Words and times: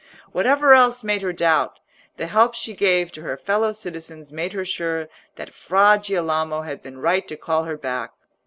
Whatever 0.31 0.73
else 0.73 1.03
made 1.03 1.21
her 1.21 1.31
doubt, 1.31 1.79
the 2.17 2.25
help 2.25 2.55
she 2.55 2.73
gave 2.73 3.11
to 3.11 3.21
her 3.21 3.37
fellow 3.37 3.71
citizens 3.71 4.31
made 4.33 4.51
her 4.51 4.65
sure 4.65 5.09
that 5.35 5.53
Fra 5.53 5.99
Girolamo 6.01 6.63
had 6.63 6.81
been 6.81 6.97
right 6.97 7.27
to 7.27 7.37
call 7.37 7.65
her 7.65 7.77
back. 7.77 8.11